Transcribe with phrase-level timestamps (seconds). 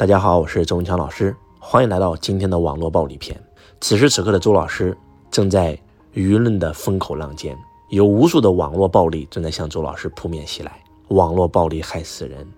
[0.00, 3.38] 大家好，我是周文强老师，欢迎来到今天的网络暴力篇。
[3.82, 4.96] 此时此刻的周老师
[5.30, 5.78] 正在
[6.14, 7.54] 舆论的风口浪尖，
[7.90, 10.72] 有无数的网络暴力正在向周老师扑面袭来。
[11.08, 12.48] 网络暴力害死人，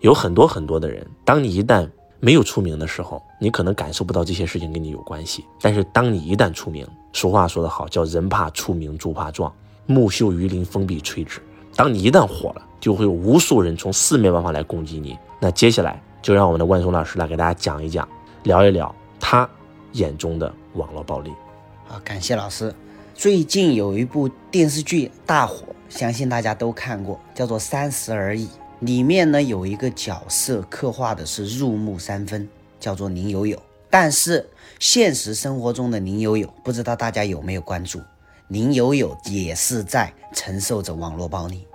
[0.00, 1.06] 有很多很多的人。
[1.24, 5.44] 当你一旦没有出名的时候，你可能感受不到这些事情跟你有关系。
[5.60, 9.54] 但是当你一旦出名，俗话说得好，叫人怕出名猪怕壮，
[9.86, 11.40] 木秀于林，风必摧之。
[11.76, 15.16] 当你一旦火了，就会有无数人从四面八方来攻击你。
[15.38, 16.02] 那接下来。
[16.20, 18.08] 就让我们的万松老师来给大家讲一讲，
[18.42, 19.48] 聊一聊他
[19.92, 21.32] 眼中的网络暴力。
[21.86, 22.74] 好，感谢老师。
[23.14, 28.46] 最近有一部电视剧大火，相信大家都看过，叫做《三十而已》。
[28.80, 32.48] 里面呢有一个角色刻画的是入木三分，
[32.78, 33.60] 叫做林有有。
[33.90, 34.48] 但是
[34.78, 38.00] 现实生活中的林有有，不知道大家有没有关注？
[38.48, 41.66] 林有有也是在承受着网络暴力。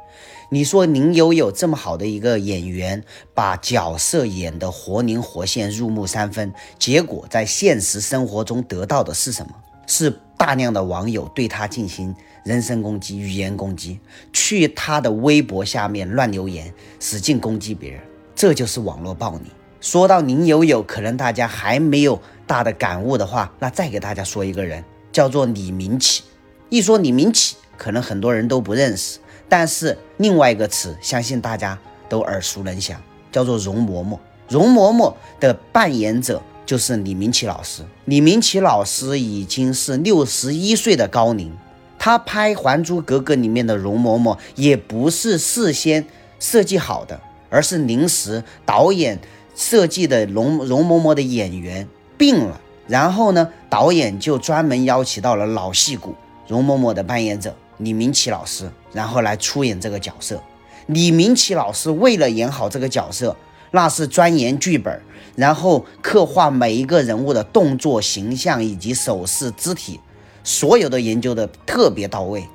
[0.54, 3.04] 你说林有有这么好的一个演员，
[3.34, 9.52] 把角色演得活灵活现、入木三分，结果在现实生活中得到的是什么？
[9.88, 12.14] 是大量的网友对他进行
[12.46, 14.00] 人身攻击、语言攻击，
[14.32, 18.00] 去他的微博下面乱留言，使劲攻击别人，
[18.36, 19.46] 这就是网络暴力。
[19.82, 26.22] 说到宁有有，可能大家还没有大的感悟的话，那再给大家说一个人，叫做李明启。
[26.70, 29.18] 一说李明启，可能很多人都不认识。
[29.56, 31.78] 但是另外一个词，相信大家
[32.10, 33.00] 都耳熟能详，
[33.32, 34.18] 叫做容嬷嬷。
[34.50, 37.84] 容嬷嬷的扮演者就是李明启老师。
[38.06, 41.56] 李明启老师已经是六十一岁的高龄，
[42.00, 46.04] 他拍《还珠格格》里面的容嬷嬷也不是事先
[46.40, 49.20] 设计好的，而是临时导演
[49.56, 50.26] 设计的。
[50.26, 56.16] 容容嬷嬷的演员病了，然后呢，导演就专门邀请到了老戏骨
[56.48, 57.56] 容嬷嬷的扮演者。
[57.78, 60.42] 李明启老师，然后来出演这个角色。
[60.88, 63.36] 李明启老师为了演好这个角色，
[63.72, 65.02] 那是钻研剧本，
[65.36, 70.00] 然后刻画每一个人物的动作、形象以及手势、肢体，
[70.44, 72.46] 所有的研究的特别到位。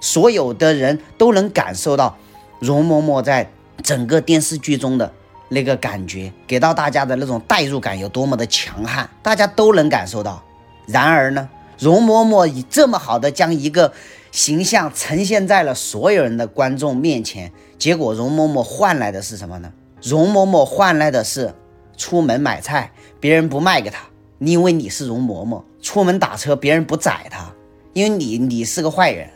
[0.00, 2.16] 所有的人都能感受到
[2.60, 3.50] 容嬷嬷在
[3.82, 5.12] 整个电视剧中的
[5.48, 10.40] 那个感觉，给到大家的那种代入感有多么的强悍，大家都能感受到。
[10.86, 11.48] 然而呢，
[11.78, 13.92] 容嬷嬷以这么好的将一个。
[14.32, 19.70] 形象呈现在了所有人的观众面前，结果容嬷嬷换来的是什么呢？
[20.02, 21.54] 容嬷嬷换来的是
[21.98, 23.98] 出门买菜，别人不卖给她，
[24.38, 27.54] 因为你是容嬷嬷；出门打车，别人不宰她，
[27.92, 29.28] 因为你你是个坏人。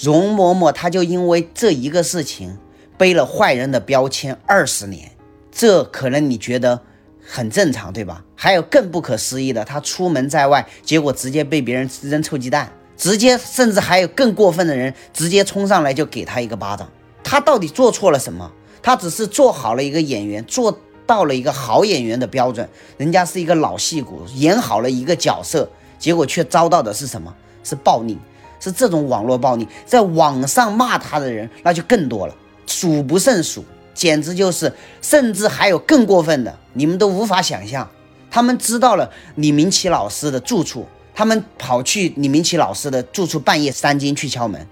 [0.00, 2.56] 容嬷嬷她就因为这一个事情
[2.96, 5.10] 背了坏人的标签二十年，
[5.50, 6.80] 这可能你觉得
[7.20, 8.24] 很正常，对吧？
[8.36, 12.70] 还有更不可思议的，她出门在外，结果直接被别人扔臭鸡蛋。
[12.96, 16.88] 直接，甚至还有更过分的人，直接冲上来就给他一个巴掌。
[17.22, 18.50] 他到底做错了什么？
[18.82, 22.68] 他只是做好了一个演员，做到了一个好演员的标准。
[22.98, 25.68] 人家是一个老戏骨，演好了一个角色，
[25.98, 27.34] 结果却遭到的是什么？
[27.62, 28.18] 是暴力，
[28.60, 29.66] 是这种网络暴力。
[29.86, 32.34] 在网上骂他的人那就更多了，
[32.66, 37.88] 数不胜数，简直就是，甚至还有更过分的，你们都无法想象。
[38.30, 40.86] 他们知道了李明启老师的住处。
[41.14, 44.66] 他们跑去李明启老师的住处，半夜三更去敲门，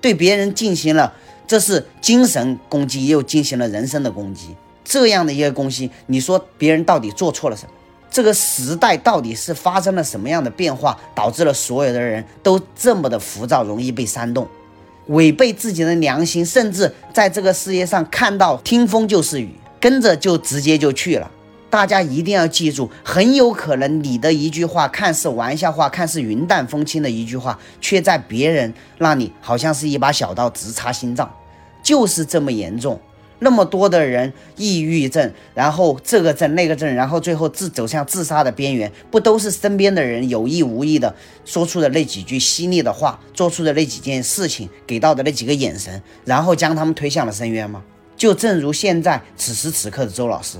[0.00, 1.12] 对别人进行了，
[1.46, 4.54] 这是精神攻击，又进行了人身的攻击。
[4.84, 7.72] 这样的一个攻击，你说别人到底做错了什么？
[8.10, 14.48] 这个时代到底是发生了什么样的变化，导致了所有的人都这么的浮躁，容易被煽动，
[15.08, 21.30] 违背自己的良心，甚至在这个世界上看到听风就是雨，跟着就直接就去了。
[21.70, 31.30] 大家一定要记住，很有可能你的一句话看似玩笑话，看似云淡风轻的一句话，却在别人那里好像是一把小刀直插心脏，
[31.82, 32.98] 就是这么严重。
[33.40, 41.14] 那么多的人抑郁症，然后这个症那个症，然后最后自走向自杀的边缘，不都是身边的人有意无意的
[41.44, 47.80] 说出的那几句犀利的话，做出的那几件事情，给到的那几个眼神，然后将他们推向了深渊吗？
[48.16, 50.58] 就正如现在此时此刻的周老师。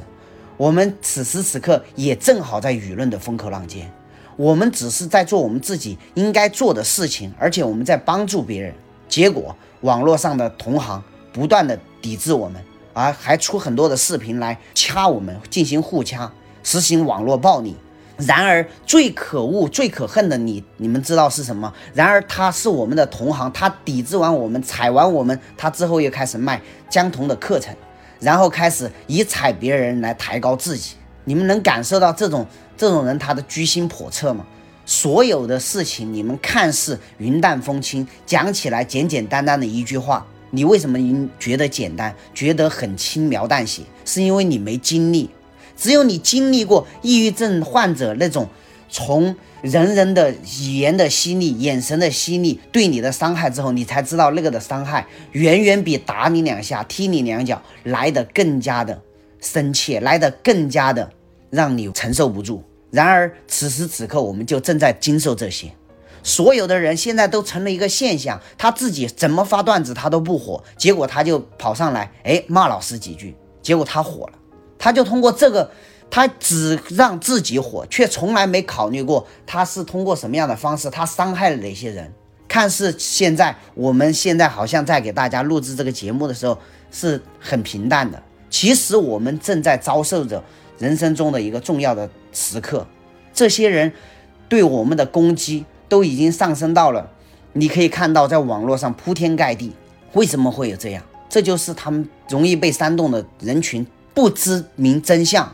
[0.59, 3.89] 我们此时此刻也正好在舆论的风口浪尖，
[4.37, 8.75] 我们只是在做我们自己应该做的事情，而且我们在帮助别人。
[9.09, 11.01] 结果网络上的同行
[11.33, 12.61] 不断的抵制我们，
[12.93, 16.29] 而还出很多的视频来掐我们，进行互掐，
[16.65, 17.77] 实行网络暴力。
[18.17, 21.73] 然而最可恶、最可恨的你，你们知道是什么？
[21.95, 27.73] 然而他是我们的同行，他抵制完我们，踩完我们，他之后又开始卖江童的课程。
[28.21, 30.95] 然后开始以踩别人来抬高自己，
[31.25, 34.45] 你们能感受到这种这种人他的居心叵测吗？
[34.85, 40.99] 所有的事情你们看似云淡风轻，讲起来简简单单的一句话，你为什么
[41.39, 43.83] 觉得简单，觉得很轻描淡写？
[44.07, 45.29] 是因为你没经历，
[45.77, 48.49] 只有你经历过抑郁症患者那种
[48.89, 59.01] 从人人的语言的犀利、眼神的犀利对你的伤害之后，你才知道那个的伤害远远比打你两下、踢你两脚来的更加的
[59.41, 61.11] 深切，来的更加的
[61.51, 62.63] 让你承受不住。
[62.91, 65.71] 然而此时此刻，我们就正在经受这些。
[66.23, 74.33] 所有的人现在都成了一个现象，他自己怎么发段子他都不火，结果他就跑上来，哎，骂老师几句，结果他火了，
[74.79, 75.71] 他就通过这个，
[76.11, 82.13] 他只让自己火，却从来没考虑过他是通过什么样的方式，他伤害了哪些人。
[82.47, 86.59] 看似现在我们现在好像在给大家录制这个节目的时候
[86.91, 90.43] 是很平淡的，其实我们正在遭受着
[90.79, 92.87] 人生中的一个重要的时刻，
[93.33, 93.93] 这些人
[94.49, 95.65] 对我们的攻击。
[95.91, 97.11] 都已经上升到了，
[97.55, 99.73] 你可以看到在网络上铺天盖地。
[100.13, 101.03] 为什么会有这样？
[101.31, 105.51] 这就是他们容易被煽动的人群不知明真相，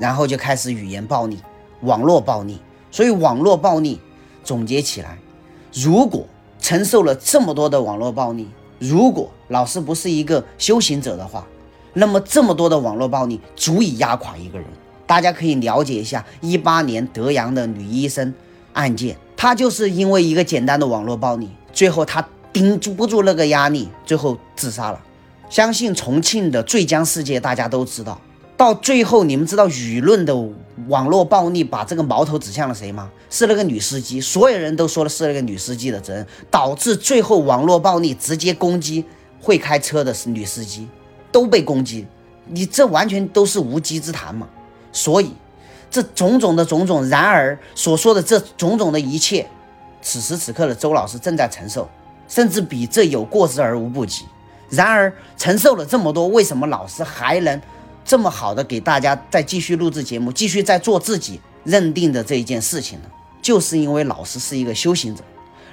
[0.00, 1.38] 然后就开始语言暴力、
[1.82, 2.58] 网络暴力。
[2.90, 4.00] 所以网络暴力
[4.42, 5.16] 总结起来，
[5.72, 6.26] 如果
[6.58, 8.48] 承受了这么多的网络暴力，
[8.80, 11.46] 如果老师不是一个修行者的话，
[11.92, 14.66] 那么这么多的网络暴力足以压垮一个人。
[15.06, 18.32] 大家可以了解一下一八年德阳的女医生
[18.72, 19.16] 案件。
[19.36, 25.00] 她就是因为一个简单的网络暴力，最后她顶住不住那个压力，最后自杀了。
[25.48, 28.20] 相信重庆的坠江事件大家都知道，
[28.60, 30.36] 到最后你们知道舆论的
[30.88, 33.10] 网络暴力把这个矛头指向了谁吗？
[33.30, 39.02] 是那个女司机，所有人都说的是那个女司机的责任，导致最后网络暴力直接攻击
[39.40, 40.86] 会开车的是女司机，
[41.32, 42.06] 都被攻击，
[42.48, 44.46] 你这完全都是无稽之谈嘛。
[44.92, 45.32] 所以。
[45.90, 49.44] 这种种的种种，然而所说的这种种的一切，
[50.02, 51.88] 此时此刻的周老师正在承受，
[52.28, 54.26] 甚至比这有过之而无不及。
[54.68, 57.60] 然而承受了这么多，为什么老师还能
[58.04, 63.06] 这么好的给大家再继续录制节目，继续在做自己认定的这一件事情呢？
[63.40, 65.22] 就是因为老师是一个修行者，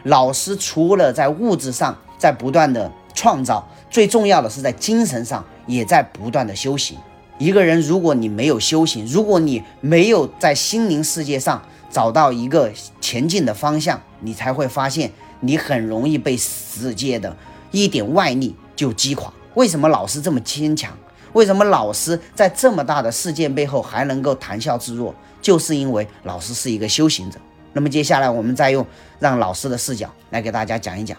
[0.03, 6.97] 老师除了在物质上在不断的创造，最重要的是在精神上也在不断的修行。
[7.37, 12.71] 一个人，如果你没有修行，如果你没有在心灵世界上找到一个
[13.01, 17.35] 前进的方向，你才会发现你很容易被世界的
[17.71, 19.31] 一点外力就击垮。
[19.53, 20.97] 为什么老师这么坚强？
[21.37, 25.13] 为什么老师在这么大的事件背后还能够谈笑自若？
[25.39, 27.39] 就是因为老师是一个修行者。
[27.73, 28.83] 那么接下来我们再用
[29.19, 31.15] 让老师的视角来给大家讲一讲。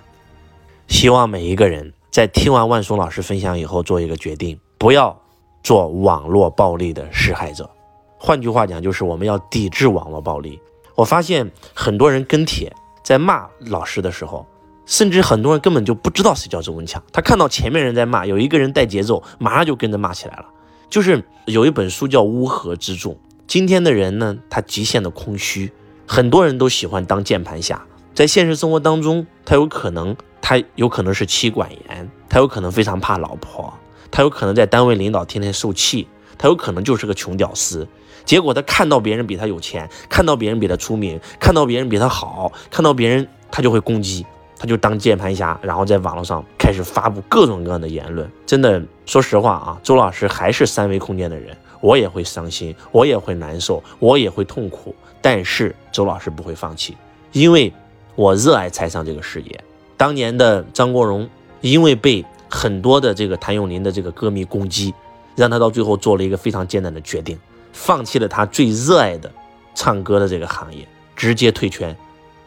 [0.89, 5.17] 希望每一个人在听完万松老师分享以后做一个决定，不要。
[5.61, 7.69] 做网络暴力的施害者，
[8.17, 10.59] 换句话讲，就是我们要抵制网络暴力。
[10.95, 12.73] 我发现很多人跟帖
[13.03, 14.47] 在骂老师的时候，
[14.89, 20.47] 甚至很多人根本就不知道谁叫周文强，他看到前面人在骂，有一个人带节奏，马上就跟着骂起来了。
[20.89, 23.13] 就是有一本书叫《乌合之众》，
[23.47, 25.71] 今天的人呢，他极限的空虚，
[26.07, 33.73] 很多人都喜欢当键盘侠，在现实生活当中，他有可能他有可能是妻管严，他有可能非常怕老婆。
[34.11, 36.09] 他有可能在单位领导天天受气，
[36.39, 37.87] 他有可能就是个穷屌丝。
[38.25, 44.25] 结果他看到别人比他有钱，看到别人比他出名，看到别人比他好，看到别人他就会攻击，
[44.59, 48.29] 他就当键盘侠，然后在网络上开始发布各种各样的言论。
[48.45, 54.95] 真的，说实话啊，周老师还是三维空间的人，我也会伤心，我也会难受，我也会痛苦。
[55.23, 56.97] 但是周老师不会放弃，
[57.33, 57.73] 因为
[58.17, 59.65] 我热爱财商这个事业。
[59.97, 61.29] 当年的张国荣
[61.61, 62.25] 因为被。
[62.51, 64.95] 很多的这个谭咏麟的这个歌迷攻击，
[65.37, 67.39] 让他到最后做了一个非常艰难的决定，
[67.75, 69.31] 放弃了他最热爱的
[69.75, 71.95] 唱歌的这个行业，直接退圈。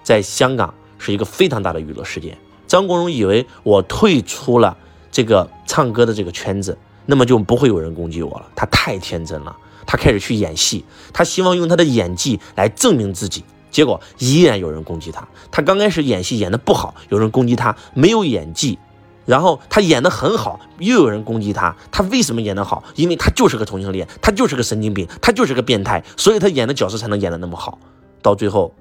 [0.01, 2.37] 在香港是一个非常大的娱乐事件。
[2.67, 4.77] 张国荣以为我退出了
[5.11, 6.77] 这个唱歌的这个圈子，
[7.07, 8.45] 那么就不会有人攻击我了。
[8.55, 13.43] 他太天真了，他开始去演戏，他希望用他的演技来证明自己。
[13.71, 15.27] 结果依然有人攻击他。
[15.49, 18.77] 他刚开始演戏演的不好，有人攻击他没有演技。
[19.25, 21.75] 然后他演的很好，又有人攻击他。
[21.91, 22.83] 他为什么演得好？
[22.95, 27.77] 因为他就是个同性恋，他就是个神经病，他就是个变态，所以他演的角色才能演得那么好。
[28.21, 28.73] 到最后，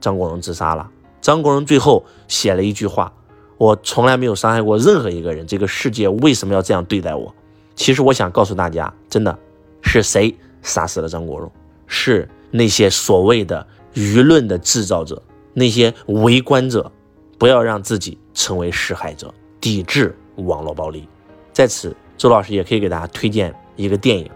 [0.00, 0.88] 张国荣自杀了。
[1.28, 3.12] 张国荣最后写了一句话
[3.58, 7.34] ：“我从来没有伤害过任何一个人，这个世界为什么要这样对待我？”
[7.76, 9.38] 其实我想告诉大家，真的
[9.82, 11.52] 是谁杀死了张国荣？
[11.86, 16.90] 是那些所谓的舆论的制造者，那些围观者。
[17.36, 19.32] 不要让自己成为施害者。
[19.60, 21.06] 抵制网络暴力，
[21.52, 24.30] 在此，周老师也可以给大家推荐一个电影，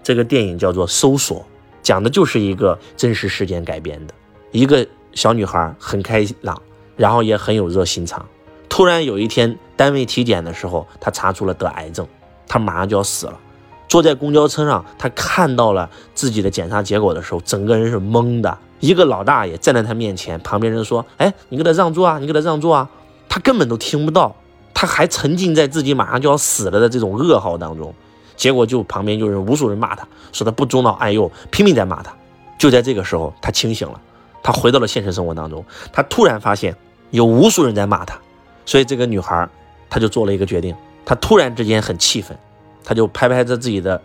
[0.00, 1.40] 这个电影叫做《搜索》，
[1.82, 4.14] 讲的就是一个真实事件改编的。
[4.52, 6.62] 一个小女孩很开朗，
[6.94, 8.24] 然后也很有热心肠。
[8.68, 12.06] 突然有一天，单位体检的时候，她查出了得癌症，
[12.46, 13.40] 她马上就要死了。
[13.88, 18.58] 坐在公交车上，他看到了自己的检查结果的时候，整个人是懵的。
[18.80, 22.90] 一个老大爷站在他面前，旁边人说：“哎，你给他让座啊，你给他让座啊。”
[23.28, 24.34] 他根本都听不到，
[24.74, 27.94] 他还沉浸在自己马上就要死了的这种噩耗当中。
[28.34, 32.12] 结果就旁边就是无数人骂他，说他不忠老爱幼，拼命在骂他。
[32.58, 34.00] 就在这个时候，他清醒了，
[34.46, 35.64] 他回到了现实生活当中。
[35.92, 36.76] 他突然发现
[37.10, 38.16] 有无数人在骂他，
[38.64, 39.48] 所以这个女孩，
[39.90, 40.72] 她就做了一个决定。
[41.04, 42.38] 她突然之间很气愤，
[42.84, 44.00] 她就拍拍着自己的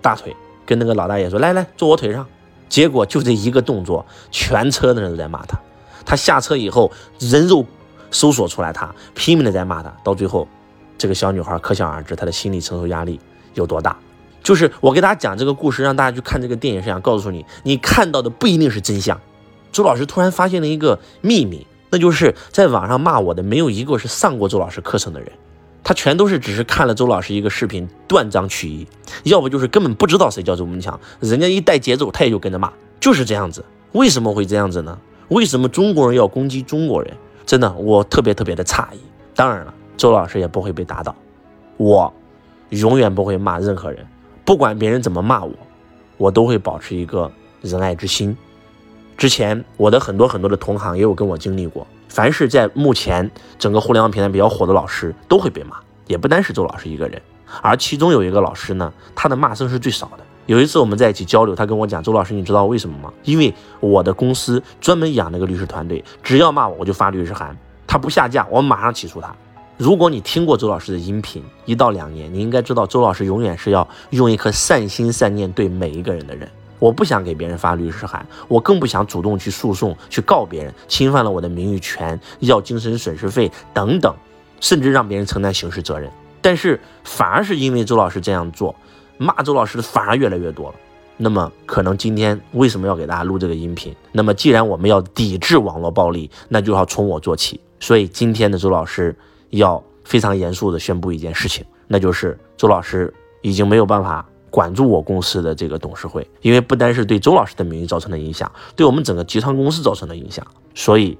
[0.00, 0.34] 大腿，
[0.64, 2.26] 跟那个老大爷说：“来来，坐我腿上。”
[2.70, 5.60] 结果就这一个动作，全车的人都在骂他。
[6.06, 7.66] 他下车以后，人肉
[8.10, 9.94] 搜索出来，他拼命的在骂他。
[10.02, 10.48] 到最后，
[10.96, 13.20] 这个小女孩可想而知，她的心理承受压力
[13.52, 13.94] 有多大。
[14.42, 19.20] 就是我给大家讲这个故事，让大家去看这个电影，是想告诉你，你看到的不一定是真相。
[19.72, 25.32] 周老师突然发现了一个秘密，那就是在网上骂我的没有一个是上过周老师课程的人。
[25.84, 28.86] 他全都是只是看了周老师一个视频，断章取义，
[29.24, 33.64] 要不就是根本不知道谁叫周文强，人家一带节奏，他也就跟着骂，就是这样子。
[33.90, 34.96] 为什么会这样子呢？
[35.28, 37.12] 为什么中国人要攻击中国人？
[37.44, 38.98] 真的，我特别特别的诧异。
[39.34, 41.16] 当然了，周老师也不会被打倒，
[41.78, 42.12] 我
[42.68, 44.06] 永远不会骂任何人，
[44.44, 45.52] 不管别人怎么骂我，
[46.16, 48.36] 我都会保持一个仁爱之心。
[49.16, 51.86] 之前我的很多很多的同行也有跟我经历过。
[52.08, 55.76] 凡是在目前整个互联网平台比较火的老师都会被骂，
[56.06, 57.20] 也不单是周老师一个人。
[57.62, 60.24] 而其中有一个老师呢，他的骂声是最少的。
[60.46, 63.12] 有一次我们在一起交流，他跟我讲：“周老师，你知道为什么吗？
[63.24, 69.34] 因为我的公司专门养了个律师团队，只要骂我，我就发律师函，他不下架，我马上起诉他。
[69.78, 76.46] 如果你听过周老师的音频一到两年，你应该知道周老师永远是要用一颗善心善念对每一个人的人。”
[76.82, 84.12] 我不想给别人发律师函，我更不想主动去诉讼去告别人，侵犯了我的名誉权，要精神损失费等等，
[84.58, 86.10] 甚至让别人承担刑事责任。
[86.40, 88.74] 但是反而是因为周老师这样做，
[89.16, 90.74] 骂周老师的反而越来越多了。
[91.16, 93.94] 那么可能今天为什么要给大家录这个音频？
[94.10, 97.60] 那么既然我们要抵制网络暴力，那就要从我做起。
[97.78, 99.14] 所以今天的周老师
[99.50, 104.26] 要非常严肃的宣布一件事情，那就是周老师已经没有办法。
[104.52, 110.46] 管住我公司的这个董事会，因为不单是对周老师的名誉造成的影响，对我们整个集团公司造成的影响。
[110.74, 111.16] 所以，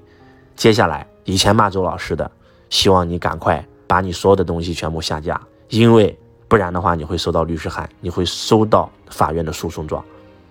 [0.55, 2.29] 接下来以前骂周老师的，
[2.69, 6.15] 希望你赶快把你所有的东西全部下架，因为
[6.47, 10.05] 不然的话你会收到律师函，你会收到法院的诉讼状。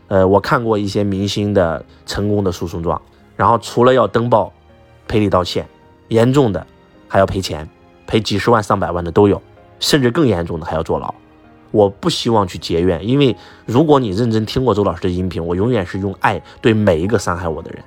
[0.08, 3.00] 呃，我看过一些明星的成功的诉讼状，
[3.36, 4.52] 然后除了要登报
[5.06, 5.64] 赔礼道歉，
[6.08, 6.66] 严重的
[7.06, 7.68] 还要赔钱，
[8.08, 9.40] 赔几十万上百万的都有，
[9.78, 11.14] 甚至更严重的还要坐牢。
[11.72, 13.36] 我不希望去结怨，因为
[13.66, 17.82] 如果你认真听过周老师的音频，我永远是用爱对每一个伤害我的人。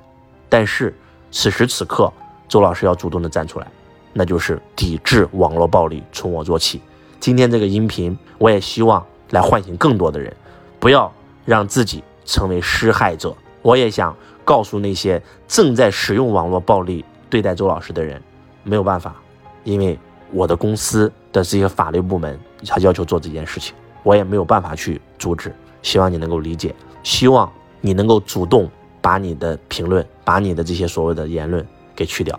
[0.50, 0.94] 但是
[1.30, 2.12] 此时此刻，
[2.48, 3.66] 周老师要主动的站出来，
[4.12, 6.80] 那就是抵制网络暴力，从我做起。
[7.18, 10.34] 今天这个音频，我也希望来唤醒更多的人，
[10.78, 11.10] 不要
[11.44, 13.34] 让自己成为施害者。
[13.62, 14.14] 我也想
[14.44, 18.22] 告诉那些正在使用网络暴力对待周老师的人，
[18.62, 19.16] 没有办法，
[19.64, 19.98] 因为
[20.32, 22.38] 我的公司的这些法律部门。
[22.66, 25.54] 他要求做这件事情，我也没有办法去阻止。
[25.82, 28.68] 希望你能够理解，希望你能够主动
[29.00, 31.64] 把你的评论、把你的这些所谓的言论
[31.94, 32.38] 给去掉。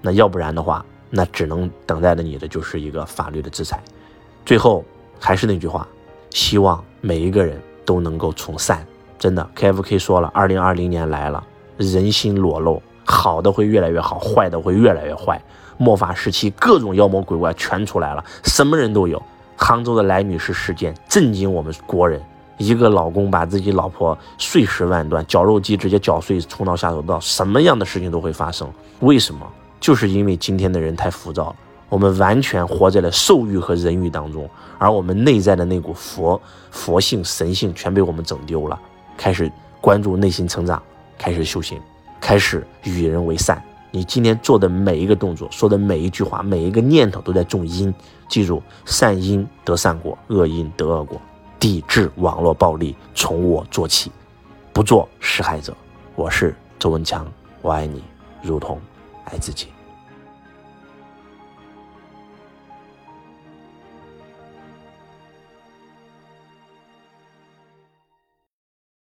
[0.00, 3.80] 那要不然的话，那只能等待着你的就是一个法律的制裁。
[4.44, 4.84] 最后
[5.20, 5.86] 还是那句话，
[6.30, 8.84] 希望每一个人都能够从善。
[9.18, 15.40] 真的，KFK 说了，二零二零年来了，人心裸露，好的会越来越好，坏的会越来越坏。
[15.78, 19.20] 末法时期，各种妖魔鬼怪全出来了，什么人都有。
[19.56, 22.20] 杭州的来女士事件震惊我们国人，
[22.58, 28.70] 一个老公把自己老婆碎尸万段，绞肉机直接绞碎，冲到下水道，什么样的事情都会发生。
[29.00, 29.46] 为什么？
[29.80, 31.56] 就是因为今天的人太浮躁了，
[31.88, 36.38] 我们完全活在了兽欲和人欲当中，而我们内在的那股佛
[36.70, 38.78] 佛性、神性全被我们整丢了。
[39.16, 39.50] 开始
[39.80, 40.82] 关注内心成长，
[41.16, 41.80] 开始修行，
[42.20, 43.62] 开始与人为善。
[43.90, 47.92] 你今天做的每一个动作，说的每一句话，每一个念头都在种因。
[48.28, 51.20] 记住，善因得善果，恶因得恶果。
[51.58, 54.12] 抵制网络暴力，从我做起，
[54.72, 55.74] 不做施害者。
[56.14, 57.26] 我是周文强，
[57.62, 58.02] 我爱你，
[58.42, 58.78] 如同
[59.24, 59.68] 爱自己。